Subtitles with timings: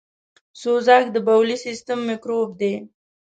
[0.61, 2.73] سوزک دبولي سیستم میکروب دی.